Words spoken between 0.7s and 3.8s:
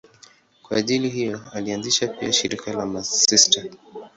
ajili hiyo alianzisha pia shirika la masista.